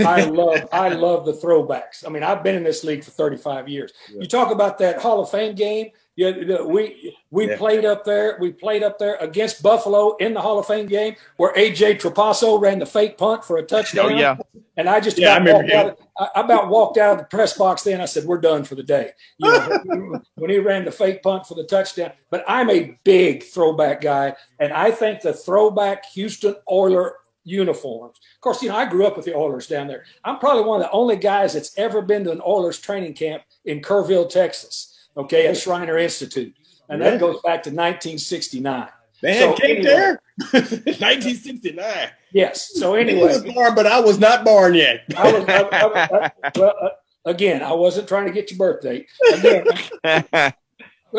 [0.00, 2.06] I love I love the throwbacks.
[2.06, 3.92] I mean, I've been in this league for 35 years.
[4.10, 4.22] Yeah.
[4.22, 5.90] You talk about that Hall of Fame game.
[6.16, 7.56] Yeah, we we yeah.
[7.56, 8.38] played up there.
[8.40, 12.60] We played up there against Buffalo in the Hall of Fame game where AJ Trapasso
[12.60, 14.12] ran the fake punt for a touchdown.
[14.12, 14.36] Oh, yeah.
[14.76, 17.58] And I just yeah, about, I, walked out, I about walked out of the press
[17.58, 18.00] box then.
[18.00, 21.46] I said, "We're done for the day." You know, when he ran the fake punt
[21.46, 22.12] for the touchdown.
[22.30, 28.18] But I'm a big throwback guy, and I think the throwback Houston Oiler uniforms.
[28.34, 30.04] Of course, you know I grew up with the Oilers down there.
[30.24, 33.42] I'm probably one of the only guys that's ever been to an Oilers training camp
[33.64, 36.54] in Kerrville, Texas okay, at Schreiner Institute.
[36.88, 38.88] And that goes back to 1969.
[39.22, 40.20] Man, so came anyway, there?
[40.50, 42.10] 1969.
[42.32, 42.72] Yes.
[42.74, 43.22] So anyway.
[43.22, 45.04] was born, but I was not born yet.
[45.16, 46.88] I was, I, I, well, uh,
[47.24, 49.06] again, I wasn't trying to get your birthday.
[49.32, 49.64] Again,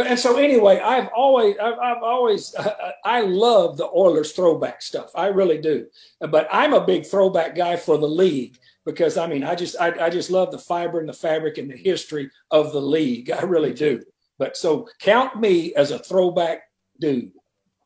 [0.01, 5.11] and so anyway, I've always, I've, I've always, uh, I love the Oilers throwback stuff.
[5.15, 5.87] I really do.
[6.19, 10.05] But I'm a big throwback guy for the league because I mean, I just I,
[10.05, 13.31] I just love the fiber and the fabric and the history of the league.
[13.31, 14.03] I really do.
[14.37, 16.63] But so count me as a throwback
[16.99, 17.31] dude.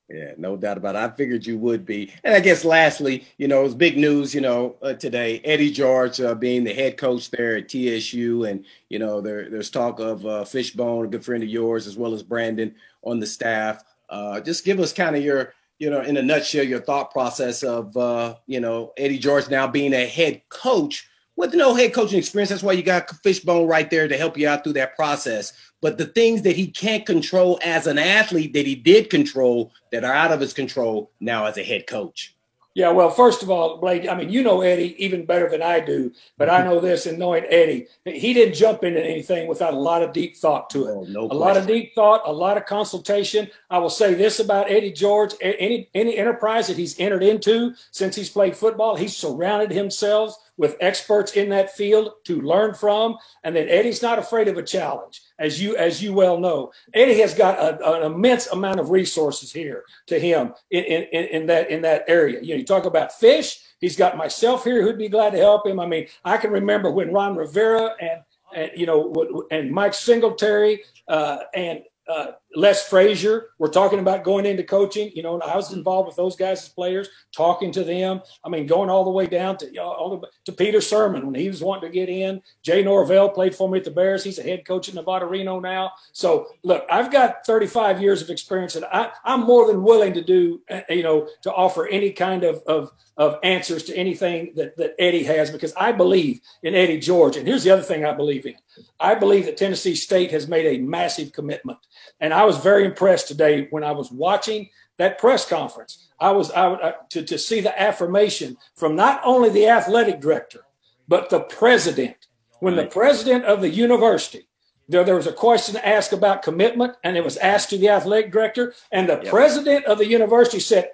[0.10, 1.00] Yeah, no doubt about it.
[1.00, 2.12] I figured you would be.
[2.24, 6.20] And I guess lastly, you know, it's big news, you know, uh, today, Eddie George
[6.20, 8.46] uh, being the head coach there at TSU.
[8.46, 11.96] And, you know, there, there's talk of uh, Fishbone, a good friend of yours, as
[11.96, 13.84] well as Brandon on the staff.
[14.10, 17.64] Uh, just give us kind of your you know, in a nutshell, your thought process
[17.64, 22.20] of, uh, you know, Eddie George now being a head coach with no head coaching
[22.20, 22.50] experience.
[22.50, 25.54] That's why you got Fishbone right there to help you out through that process.
[25.82, 30.04] But the things that he can't control as an athlete that he did control that
[30.04, 32.36] are out of his control now as a head coach.
[32.76, 35.80] Yeah, well, first of all, Blake, I mean, you know Eddie even better than I
[35.80, 36.70] do, but I mm-hmm.
[36.70, 40.38] know this and knowing Eddie, he didn't jump into anything without a lot of deep
[40.38, 40.92] thought to it.
[40.92, 41.40] Oh, no a question.
[41.40, 43.50] lot of deep thought, a lot of consultation.
[43.70, 48.16] I will say this about Eddie George any, any enterprise that he's entered into since
[48.16, 53.16] he's played football, he's surrounded himself with experts in that field to learn from.
[53.46, 56.72] And then Eddie's not afraid of a challenge as you as you well know.
[56.94, 61.46] Eddie has got a, an immense amount of resources here to him in, in, in
[61.48, 62.42] that in that area.
[62.42, 63.62] You know, you talk about fish.
[63.80, 65.80] He's got myself here who'd be glad to help him.
[65.80, 68.22] I mean, I can remember when Ron Rivera and
[68.54, 73.50] and you know and Mike Singletary uh, and uh, Les Frazier.
[73.60, 75.12] We're talking about going into coaching.
[75.14, 78.22] You know, I was involved with those guys as players, talking to them.
[78.44, 81.26] I mean, going all the way down to you know, all the, to Peter Sirmon
[81.26, 82.42] when he was wanting to get in.
[82.64, 84.24] Jay Norvell played for me at the Bears.
[84.24, 85.92] He's a head coach at Nevada Reno now.
[86.12, 90.24] So look, I've got 35 years of experience, and I, I'm more than willing to
[90.24, 94.78] do uh, you know to offer any kind of of of answers to anything that,
[94.78, 97.36] that Eddie has because I believe in Eddie George.
[97.36, 98.56] And here's the other thing I believe in.
[98.98, 101.80] I believe that Tennessee State has made a massive commitment.
[102.22, 106.10] And I was very impressed today when I was watching that press conference.
[106.20, 110.62] I was I, I, to, to see the affirmation from not only the athletic director,
[111.08, 112.16] but the president.
[112.60, 114.50] When the president of the university
[114.90, 118.32] there, there was a question asked about commitment, and it was asked to the athletic
[118.32, 119.28] director, and the yep.
[119.28, 120.90] president of the university said,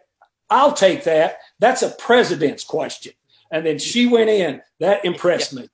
[0.50, 1.38] I'll take that.
[1.60, 3.14] That's a president's question.
[3.50, 4.62] And then she went in.
[4.82, 5.70] That impressed me.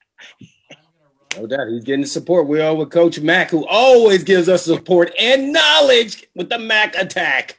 [1.38, 1.70] No doubt.
[1.70, 2.48] He's getting support.
[2.48, 6.96] We are with Coach Mack, who always gives us support and knowledge with the Mac
[6.96, 7.58] attack.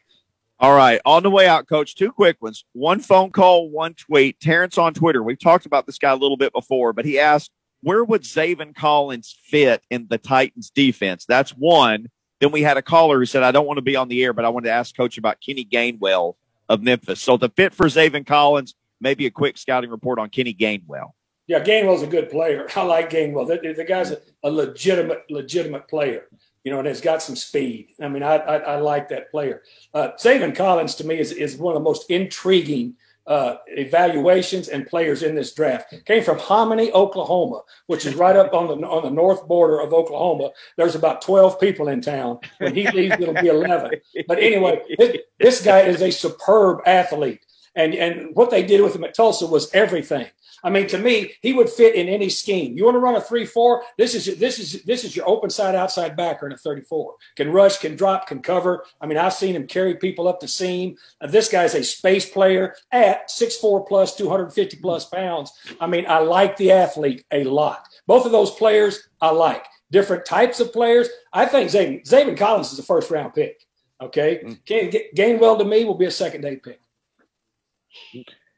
[0.61, 1.01] All right.
[1.05, 2.65] On the way out, Coach, two quick ones.
[2.73, 4.39] One phone call, one tweet.
[4.41, 5.23] Terrence on Twitter.
[5.23, 7.51] We've talked about this guy a little bit before, but he asked,
[7.83, 11.25] where would Zaven Collins fit in the Titans defense?
[11.25, 12.09] That's one.
[12.41, 14.33] Then we had a caller who said, I don't want to be on the air,
[14.33, 16.35] but I wanted to ask Coach about Kenny Gainwell
[16.69, 17.21] of Memphis.
[17.21, 21.13] So the fit for Zaven Collins, maybe a quick scouting report on Kenny Gainwell.
[21.53, 22.67] Yeah, Gainwell's a good player.
[22.77, 23.47] I like Gainwell.
[23.47, 26.29] The, the guy's a, a, legitimate, legitimate player.
[26.65, 27.89] You know, and has got some speed.
[28.01, 29.63] I mean, I I, I like that player.
[29.93, 30.13] Uh,
[30.55, 32.95] Collins to me is is one of the most intriguing
[33.27, 35.93] uh, evaluations and players in this draft.
[36.07, 39.93] Came from Hominy, Oklahoma, which is right up on the on the north border of
[39.93, 40.53] Oklahoma.
[40.79, 42.39] There's about 12 people in town.
[42.59, 43.91] When he leaves, it'll be 11.
[44.27, 47.45] But anyway, this, this guy is a superb athlete.
[47.75, 50.29] And and what they did with him at Tulsa was everything.
[50.65, 52.77] I mean, to me, he would fit in any scheme.
[52.77, 53.83] You want to run a three-four?
[53.99, 57.15] This is this is this is your open side outside backer in a 34.
[57.37, 58.85] Can rush, can drop, can cover.
[59.01, 60.97] I mean, I've seen him carry people up the seam.
[61.21, 65.53] Uh, this guy's a space player at 6'4 plus, 250 plus pounds.
[65.81, 67.89] I mean, I like the athlete a lot.
[68.07, 69.65] Both of those players I like.
[69.91, 71.09] Different types of players.
[71.33, 73.61] I think Zaven, Zaven Collins is a first round pick.
[74.01, 74.43] Okay.
[74.45, 75.15] Mm.
[75.15, 76.81] Gainwell to me will be a second day pick.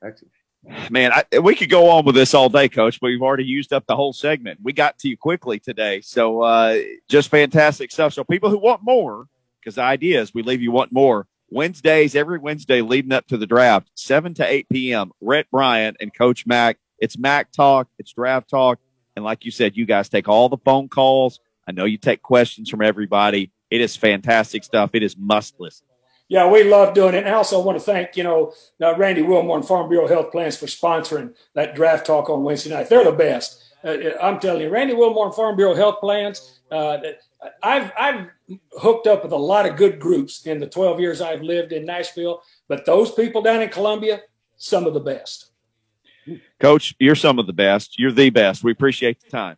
[0.03, 0.34] Excellent.
[0.91, 3.73] Man, I, we could go on with this all day, Coach, but we've already used
[3.73, 4.61] up the whole segment.
[4.63, 8.15] We got to you quickly today, so uh, just fantastic stuff.
[8.15, 9.27] So, people who want more,
[9.61, 11.27] because the idea is we leave you want more.
[11.51, 15.13] Wednesdays, every Wednesday leading up to the draft, 7 to 8 p.m.
[15.21, 16.79] Rhett Bryan and Coach Mac.
[16.99, 18.79] It's Mac Talk, it's Draft Talk.
[19.17, 21.41] And like you said, you guys take all the phone calls.
[21.69, 23.53] I know you take questions from everybody.
[23.71, 24.91] It is fantastic stuff.
[24.95, 25.87] It is must listen.
[26.29, 27.19] Yeah, we love doing it.
[27.19, 30.33] And I also want to thank, you know, uh, Randy Wilmore and Farm Bureau Health
[30.33, 32.89] Plans for sponsoring that draft talk on Wednesday night.
[32.89, 33.63] They're the best.
[33.85, 36.61] Uh, uh I'm telling you, Randy Wilmore and Farm Bureau Health Plans.
[36.71, 36.99] Uh,
[37.63, 38.29] I've I've
[38.81, 41.85] hooked up with a lot of good groups in the 12 years I've lived in
[41.85, 44.23] Nashville, but those people down in Columbia,
[44.57, 45.51] some of the best.
[46.59, 47.99] Coach, you're some of the best.
[47.99, 48.65] You're the best.
[48.65, 49.57] We appreciate the time.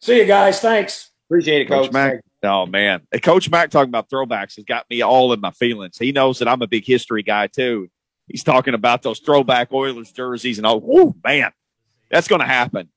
[0.00, 0.60] See you guys.
[0.60, 1.10] Thanks.
[1.26, 1.86] Appreciate it, Coach.
[1.86, 2.20] Coach Mac.
[2.44, 5.98] Oh man, Coach Mac talking about throwbacks has got me all in my feelings.
[5.98, 7.88] He knows that I'm a big history guy too.
[8.28, 11.52] He's talking about those throwback Oilers jerseys and oh, man,
[12.10, 12.88] that's going to happen.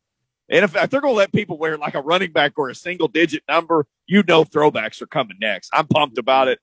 [0.49, 2.75] And if, if they're going to let people wear like a running back or a
[2.75, 5.69] single digit number, you know throwbacks are coming next.
[5.73, 6.59] I'm pumped about it.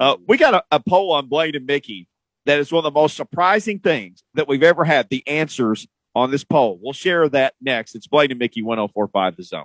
[0.00, 2.08] Uh, we got a, a poll on Blaine and Mickey
[2.46, 5.08] that is one of the most surprising things that we've ever had.
[5.08, 6.80] The answers on this poll.
[6.82, 7.94] We'll share that next.
[7.94, 9.64] It's Blaine and Mickey 1045 The Zone.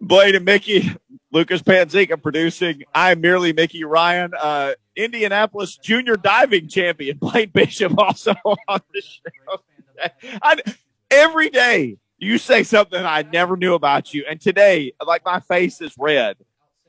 [0.00, 0.94] Blaine and Mickey,
[1.34, 2.84] Lucas Panzica producing.
[2.94, 8.34] I'm merely Mickey Ryan, uh, Indianapolis junior diving champion, Blaine Bishop also
[8.68, 9.60] on the show.
[10.42, 10.62] I,
[11.10, 14.24] every day you say something I never knew about you.
[14.30, 16.36] And today, like my face is red.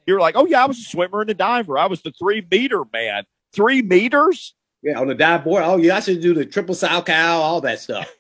[0.06, 1.80] You're like, oh yeah, I was a swimmer and a diver.
[1.80, 3.24] I was the three meter man.
[3.52, 4.54] Three meters?
[4.84, 5.64] Yeah, on the dive board.
[5.66, 8.14] Oh yeah, I should do the triple Salchow, all that stuff.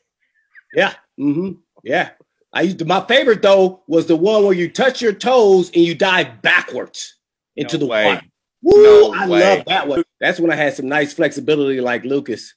[0.74, 0.94] yeah.
[1.20, 1.60] Mm-hmm.
[1.84, 2.10] Yeah.
[2.56, 5.84] I used to, my favorite though was the one where you touch your toes and
[5.84, 7.16] you dive backwards
[7.56, 8.06] into no the way.
[8.06, 8.22] water.
[8.64, 8.84] Woo!
[8.84, 9.58] No I way.
[9.58, 10.04] love that one.
[10.20, 12.56] That's when I had some nice flexibility like Lucas.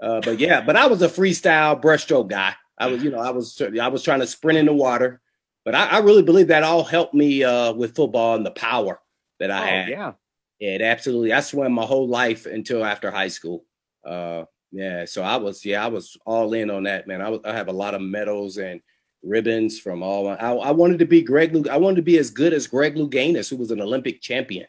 [0.00, 2.54] Uh, but yeah, but I was a freestyle breaststroke guy.
[2.78, 5.20] I was, you know, I was I was trying to sprint in the water,
[5.64, 9.00] but I, I really believe that all helped me uh, with football and the power
[9.38, 9.88] that I oh, had.
[9.88, 10.12] Yeah,
[10.60, 11.32] it absolutely.
[11.32, 13.64] I swam my whole life until after high school.
[14.04, 17.20] Uh, yeah, so I was, yeah, I was all in on that, man.
[17.20, 18.80] I was, I have a lot of medals and
[19.22, 20.28] ribbons from all.
[20.28, 21.54] I, I wanted to be Greg.
[21.54, 24.66] Lug- I wanted to be as good as Greg Louganis, who was an Olympic champion.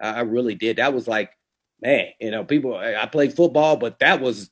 [0.00, 0.76] I, I really did.
[0.76, 1.30] That was like,
[1.80, 2.74] man, you know, people.
[2.74, 4.50] I played football, but that was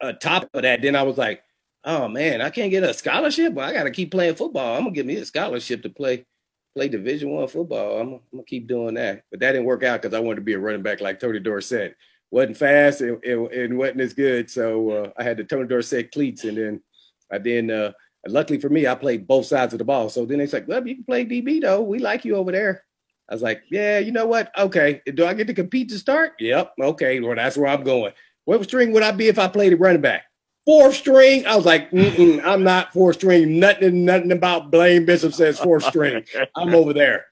[0.00, 0.82] a top of that.
[0.82, 1.42] Then I was like,
[1.84, 3.56] oh man, I can't get a scholarship.
[3.58, 4.76] I got to keep playing football.
[4.76, 6.24] I'm gonna give me a scholarship to play
[6.74, 8.00] play Division One football.
[8.00, 9.22] I'm, I'm, gonna keep doing that.
[9.30, 11.38] But that didn't work out because I wanted to be a running back like Tony
[11.40, 11.96] Dorsett.
[12.30, 14.50] wasn't fast and, and, and wasn't as good.
[14.50, 16.80] So uh, I had the Tony Dorsett cleats, and then
[17.30, 17.92] I then uh,
[18.24, 20.08] and luckily for me, I played both sides of the ball.
[20.08, 21.82] So then they said, well, you can play DB though.
[21.82, 22.84] We like you over there.
[23.28, 24.50] I was like, yeah, you know what?
[24.58, 25.00] Okay.
[25.14, 26.32] Do I get to compete to start?
[26.40, 26.74] Yep.
[26.80, 27.20] Okay.
[27.20, 28.12] Well, that's where I'm going.
[28.44, 30.24] What string would I be if I played a running back?
[30.66, 31.46] Fourth string.
[31.46, 33.58] I was like, I'm not fourth string.
[33.58, 36.24] Nothing, nothing about Blaine Bishop says fourth string.
[36.56, 37.26] I'm over there.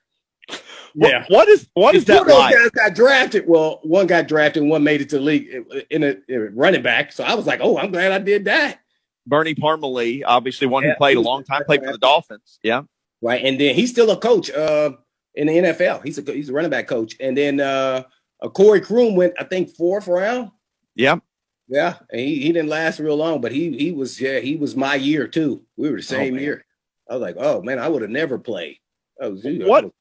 [0.95, 1.21] Yeah.
[1.29, 2.55] What, what is what is that like?
[2.55, 3.45] guys got drafted.
[3.47, 5.49] Well, one got drafted, one made it to the league
[5.91, 7.13] in a, in a running back.
[7.13, 8.81] So I was like, oh, I'm glad I did that.
[9.27, 12.59] Bernie Parmalee, obviously one yeah, who played a long time, played for the Dolphins.
[12.63, 12.83] Yeah.
[13.21, 13.45] Right.
[13.45, 14.93] And then he's still a coach uh,
[15.35, 16.05] in the NFL.
[16.05, 17.15] He's a he's a running back coach.
[17.21, 18.03] And then uh,
[18.43, 20.51] uh Corey Croom went, I think, fourth round.
[20.95, 21.17] Yeah.
[21.69, 21.97] Yeah.
[22.11, 24.97] And he, he didn't last real long, but he he was yeah, he was my
[24.97, 25.63] year too.
[25.77, 26.65] We were the oh, same oh, year.
[27.09, 28.79] I was like, oh man, I would have never played.
[29.21, 29.93] Was, what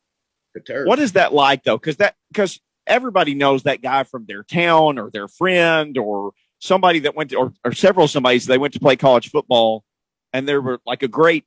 [0.86, 1.78] what is that like though?
[1.78, 6.32] Because that because everybody knows that guy from their town or their friend or
[6.62, 9.84] somebody that went to, or, or several somebody's, they went to play college football
[10.32, 11.44] and they were like a great,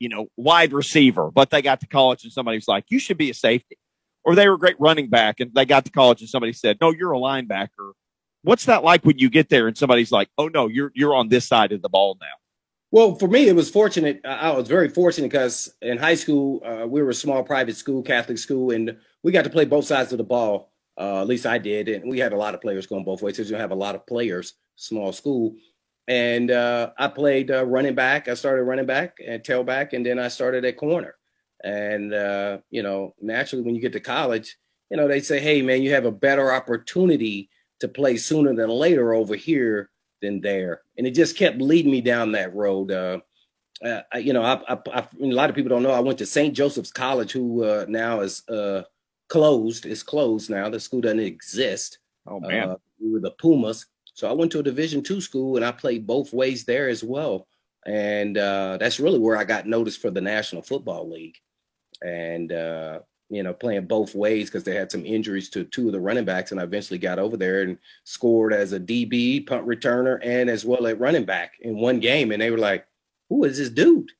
[0.00, 3.18] you know, wide receiver, but they got to college and somebody was like, you should
[3.18, 3.76] be a safety.
[4.24, 6.78] Or they were a great running back and they got to college and somebody said,
[6.80, 7.92] no, you're a linebacker.
[8.42, 11.28] what's that like when you get there and somebody's like, "Oh no, you're you're on
[11.28, 12.26] this side of the ball now."
[12.92, 14.20] Well, for me, it was fortunate.
[14.24, 18.02] I was very fortunate because in high school, uh, we were a small private school,
[18.02, 20.72] Catholic school, and we got to play both sides of the ball.
[20.98, 23.36] Uh, at least I did, and we had a lot of players going both ways.
[23.36, 25.54] Because you have a lot of players, small school,
[26.08, 28.28] and uh, I played uh, running back.
[28.28, 31.16] I started running back and tailback, and then I started at corner.
[31.62, 34.56] And uh, you know, naturally, when you get to college,
[34.90, 38.70] you know, they say, "Hey, man, you have a better opportunity to play sooner than
[38.70, 39.90] later over here
[40.22, 42.90] than there." And it just kept leading me down that road.
[42.90, 43.20] Uh,
[43.84, 44.80] uh, you know, a
[45.18, 46.54] lot of people don't know I went to St.
[46.54, 48.42] Joseph's College, who uh, now is
[49.28, 49.86] closed.
[49.86, 50.68] It's closed now.
[50.68, 51.98] The school doesn't exist.
[52.26, 53.86] Oh man, uh, we were the Pumas.
[54.14, 57.04] So I went to a Division two school and I played both ways there as
[57.04, 57.46] well.
[57.86, 61.36] And uh, that's really where I got noticed for the National Football League.
[62.02, 65.92] And uh, you know, playing both ways because they had some injuries to two of
[65.92, 69.66] the running backs, and I eventually got over there and scored as a DB, punt
[69.66, 72.30] returner, and as well at running back in one game.
[72.30, 72.86] And they were like,
[73.28, 74.12] "Who is this dude?"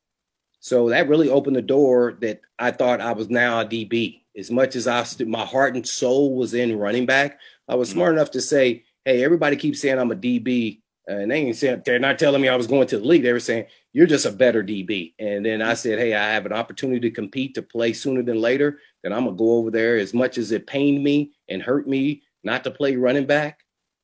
[0.61, 4.23] So that really opened the door that I thought I was now a DB.
[4.37, 8.13] As much as I, my heart and soul was in running back, I was smart
[8.13, 11.99] enough to say, "Hey, everybody keeps saying I'm a DB, and they ain't saying they're
[11.99, 13.23] not telling me I was going to the league.
[13.23, 16.47] They were saying you're just a better DB." And then I said, "Hey, I have
[16.47, 18.81] an opportunity to compete to play sooner than later.
[19.03, 19.97] Then I'm gonna go over there.
[19.97, 23.61] As much as it pained me and hurt me not to play running back,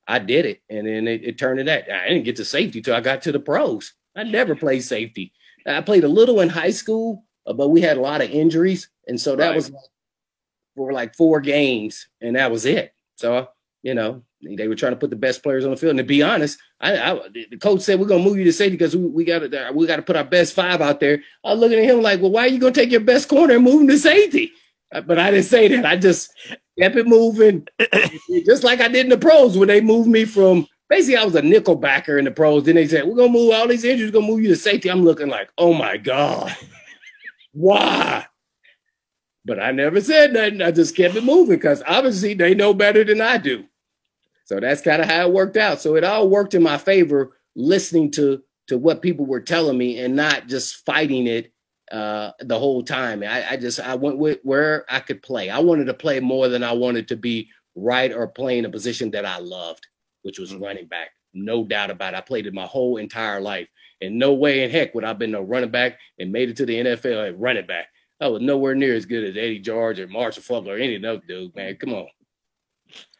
[0.08, 1.90] I did it, and then it, it turned to that.
[1.90, 3.92] I didn't get to safety till I got to the pros.
[4.16, 5.32] I never played safety.
[5.66, 8.90] I played a little in high school, uh, but we had a lot of injuries,
[9.06, 9.56] and so that right.
[9.56, 9.72] was
[10.76, 12.94] for like four games, and that was it.
[13.16, 13.48] So
[13.82, 15.90] you know, they were trying to put the best players on the field.
[15.90, 18.76] And to be honest, I, I the coach said we're gonna move you to safety
[18.76, 21.22] because we, we got to we got to put our best five out there.
[21.44, 23.54] I was looking at him like, well, why are you gonna take your best corner
[23.54, 24.52] and move him to safety?
[24.92, 25.86] Uh, but I didn't say that.
[25.86, 26.32] I just
[26.78, 27.66] kept it moving,
[28.46, 31.34] just like I did in the pros when they moved me from basically I was
[31.34, 32.64] a nickel backer in the pros.
[32.64, 34.90] Then they said, We're gonna move all these injuries, we're gonna move you to safety.
[34.90, 36.54] I'm looking like, oh my God.
[37.52, 38.26] Why?
[39.44, 40.62] But I never said nothing.
[40.62, 43.64] I just kept it moving because obviously they know better than I do.
[44.44, 45.80] So that's kind of how it worked out.
[45.80, 49.98] So it all worked in my favor, listening to to what people were telling me
[49.98, 51.52] and not just fighting it
[51.90, 53.22] uh, the whole time.
[53.24, 55.50] I, I just I went with where I could play.
[55.50, 59.10] I wanted to play more than I wanted to be right or playing a position
[59.12, 59.86] that I loved
[60.22, 60.62] which was mm-hmm.
[60.62, 61.10] running back.
[61.34, 62.16] No doubt about it.
[62.16, 63.68] I played it my whole entire life.
[64.00, 66.56] And no way in heck would I have been a running back and made it
[66.56, 67.86] to the NFL at running back.
[68.22, 71.02] I was nowhere near as good as Eddie George or Marshall Faulk or any of
[71.02, 71.76] those dudes, man.
[71.76, 72.06] Come on.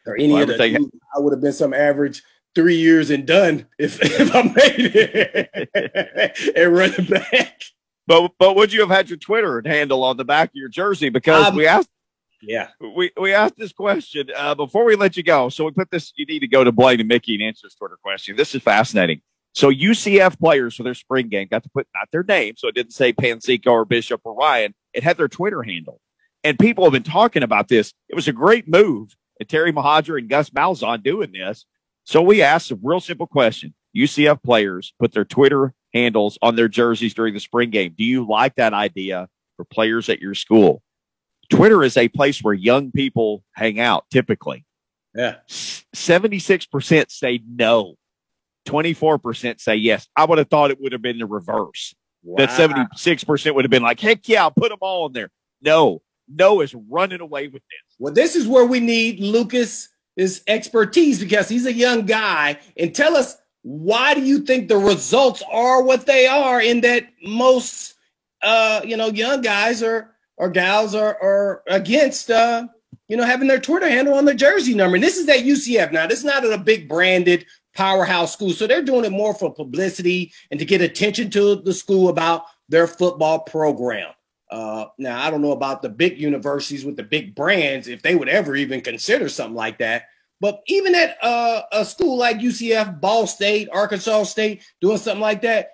[0.05, 2.23] Or any well, of the dudes, I would have been some average
[2.55, 7.61] three years and done if, if I made it at running back.
[8.07, 11.09] But but would you have had your Twitter handle on the back of your jersey?
[11.09, 11.89] Because um, we asked
[12.41, 12.69] yeah.
[12.79, 15.49] We we asked this question uh, before we let you go.
[15.49, 17.75] So we put this, you need to go to Blaine and Mickey and answer this
[17.75, 18.35] Twitter question.
[18.35, 19.21] This is fascinating.
[19.53, 22.75] So UCF players for their spring game got to put not their name, so it
[22.75, 24.73] didn't say Panzica or Bishop or Ryan.
[24.93, 25.99] It had their Twitter handle.
[26.43, 27.93] And people have been talking about this.
[28.09, 29.15] It was a great move.
[29.39, 31.65] And Terry Mohajir and Gus Malzahn doing this.
[32.03, 33.73] So we asked a real simple question.
[33.95, 37.93] UCF players put their Twitter handles on their jerseys during the spring game.
[37.97, 40.81] Do you like that idea for players at your school?
[41.49, 44.65] Twitter is a place where young people hang out typically.
[45.15, 45.35] Yeah.
[45.49, 47.95] 76% say no.
[48.67, 50.07] 24% say yes.
[50.15, 51.93] I would have thought it would have been the reverse.
[52.23, 52.45] Wow.
[52.45, 55.29] That 76% would have been like, heck yeah, I'll put them all in there.
[55.61, 57.95] No, no is running away with this.
[57.99, 59.89] Well, this is where we need Lucas'
[60.47, 62.59] expertise because he's a young guy.
[62.77, 67.07] And tell us, why do you think the results are what they are in that
[67.23, 67.95] most,
[68.41, 72.67] uh, you know, young guys are or gals are, are against uh,
[73.07, 74.95] you know, having their Twitter handle on their jersey number.
[74.95, 76.07] And this is at UCF now.
[76.07, 77.45] This is not a big branded
[77.75, 78.51] powerhouse school.
[78.51, 82.45] So they're doing it more for publicity and to get attention to the school about
[82.69, 84.11] their football program.
[84.51, 88.15] Uh, now, I don't know about the big universities with the big brands, if they
[88.15, 90.03] would ever even consider something like that.
[90.39, 95.41] But even at uh, a school like UCF, Ball State, Arkansas State, doing something like
[95.41, 95.69] that,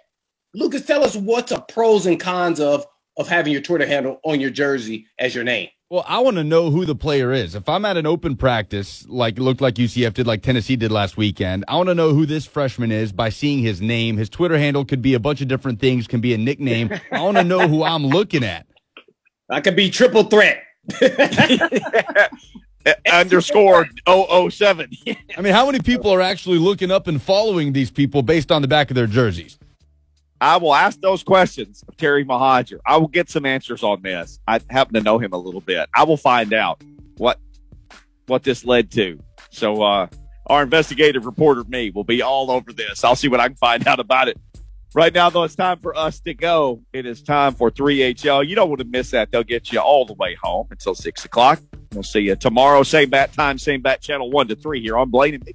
[0.53, 2.85] Lucas, tell us what's the pros and cons of
[3.17, 5.67] of having your Twitter handle on your jersey as your name?
[5.91, 7.55] Well, I want to know who the player is.
[7.55, 10.91] If I'm at an open practice, like it looked like UCF did, like Tennessee did
[10.91, 14.15] last weekend, I want to know who this freshman is by seeing his name.
[14.15, 16.91] His Twitter handle could be a bunch of different things, can be a nickname.
[17.11, 18.67] I want to know who I'm looking at.
[19.49, 20.61] I could be triple threat.
[23.11, 24.91] underscore 007.
[25.37, 28.61] I mean, how many people are actually looking up and following these people based on
[28.61, 29.57] the back of their jerseys?
[30.41, 32.79] I will ask those questions of Terry Mohajir.
[32.85, 34.39] I will get some answers on this.
[34.47, 35.89] I happen to know him a little bit.
[35.95, 36.81] I will find out
[37.17, 37.39] what
[38.27, 39.19] what this led to.
[39.49, 40.07] So, uh,
[40.47, 43.03] our investigative reporter, me, will be all over this.
[43.03, 44.39] I'll see what I can find out about it.
[44.95, 46.81] Right now, though, it's time for us to go.
[46.93, 48.47] It is time for 3HL.
[48.47, 49.31] You don't want to miss that.
[49.31, 51.61] They'll get you all the way home until 6 o'clock.
[51.93, 55.09] We'll see you tomorrow, same bat time, same bat channel, 1 to 3 here on
[55.09, 55.49] Blaine and.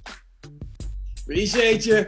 [1.17, 2.05] Appreciate you.